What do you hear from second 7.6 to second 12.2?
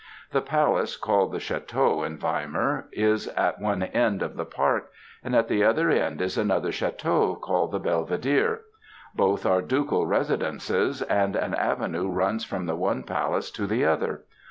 the Belvedere; both are ducal residences, and an avenue